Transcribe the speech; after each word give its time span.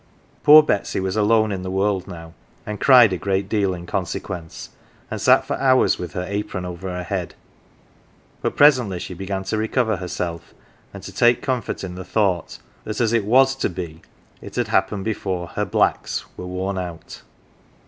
Poor 0.41 0.63
Betsy 0.63 0.99
was 0.99 1.15
alone 1.15 1.51
in 1.51 1.61
the 1.61 1.69
world 1.69 2.07
now, 2.07 2.33
and 2.65 2.79
cried 2.79 3.13
a 3.13 3.17
great 3.19 3.47
deal 3.47 3.71
in 3.75 3.85
consequence, 3.85 4.69
and 5.11 5.21
sat 5.21 5.45
for 5.45 5.55
hours 5.59 5.99
with 5.99 6.13
her 6.13 6.25
apron 6.27 6.65
over 6.65 6.89
her 6.91 7.03
head; 7.03 7.35
but 8.41 8.55
presently 8.55 8.97
she 8.97 9.13
began 9.13 9.43
to 9.43 9.59
recover 9.59 9.97
herself, 9.97 10.55
and 10.91 11.03
to 11.03 11.11
take 11.11 11.43
comfort 11.43 11.83
in 11.83 11.93
the 11.93 12.03
thought 12.03 12.57
that 12.83 12.99
as 12.99 13.13
it 13.13 13.25
was 13.25 13.53
to 13.55 13.69
be 13.69 14.01
it 14.41 14.55
had 14.55 14.69
happened 14.69 15.05
before 15.05 15.49
her" 15.49 15.65
blacks" 15.65 16.25
were 16.35 16.47
worn 16.47 16.79
out. 16.79 17.21